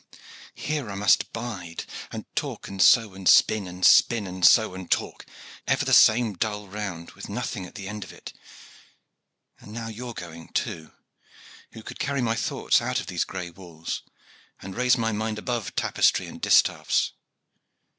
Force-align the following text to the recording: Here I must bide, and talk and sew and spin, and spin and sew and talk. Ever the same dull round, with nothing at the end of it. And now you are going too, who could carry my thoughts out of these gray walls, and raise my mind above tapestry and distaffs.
Here 0.55 0.89
I 0.89 0.95
must 0.95 1.31
bide, 1.31 1.85
and 2.11 2.25
talk 2.35 2.67
and 2.67 2.81
sew 2.81 3.13
and 3.13 3.29
spin, 3.29 3.67
and 3.67 3.85
spin 3.85 4.25
and 4.25 4.43
sew 4.43 4.73
and 4.73 4.89
talk. 4.89 5.27
Ever 5.67 5.85
the 5.85 5.93
same 5.93 6.33
dull 6.33 6.67
round, 6.67 7.11
with 7.11 7.29
nothing 7.29 7.67
at 7.67 7.75
the 7.75 7.87
end 7.87 8.03
of 8.03 8.11
it. 8.11 8.33
And 9.59 9.71
now 9.71 9.89
you 9.89 10.07
are 10.07 10.15
going 10.15 10.47
too, 10.53 10.91
who 11.73 11.83
could 11.83 11.99
carry 11.99 12.23
my 12.23 12.33
thoughts 12.33 12.81
out 12.81 12.99
of 12.99 13.05
these 13.05 13.25
gray 13.25 13.51
walls, 13.51 14.01
and 14.59 14.73
raise 14.73 14.97
my 14.97 15.11
mind 15.11 15.37
above 15.37 15.75
tapestry 15.75 16.25
and 16.25 16.41
distaffs. 16.41 17.11